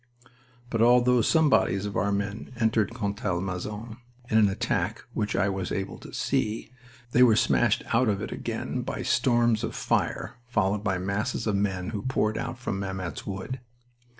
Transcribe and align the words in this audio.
But 0.71 0.81
although 0.81 1.21
some 1.21 1.47
bodies 1.47 1.85
of 1.85 1.95
our 1.95 2.11
men 2.11 2.53
entered 2.59 2.89
Contalmaison, 2.91 3.97
in 4.31 4.37
an 4.39 4.49
attack 4.49 5.03
which 5.13 5.35
I 5.35 5.47
was 5.47 5.71
able 5.71 5.99
to 5.99 6.11
see, 6.11 6.71
they 7.11 7.21
were 7.21 7.35
smashed 7.35 7.83
out 7.93 8.09
of 8.09 8.19
it 8.19 8.31
again 8.31 8.81
by 8.81 9.03
storms 9.03 9.63
of 9.63 9.75
fire 9.75 10.37
followed 10.47 10.83
by 10.83 10.97
masses 10.97 11.45
of 11.45 11.55
men 11.55 11.89
who 11.91 12.01
poured 12.01 12.39
out 12.39 12.57
from 12.57 12.79
Mametz 12.79 13.27
Wood. 13.27 13.59